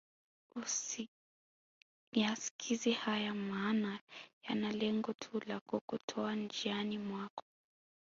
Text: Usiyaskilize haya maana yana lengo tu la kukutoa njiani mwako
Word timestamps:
Usiyaskilize 0.61 2.91
haya 3.01 3.33
maana 3.33 3.91
yana 4.43 4.71
lengo 4.71 5.13
tu 5.13 5.39
la 5.39 5.59
kukutoa 5.59 6.35
njiani 6.35 6.97
mwako 6.97 7.43